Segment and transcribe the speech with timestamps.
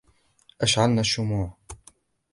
[0.63, 1.57] أشعلنا الشموع.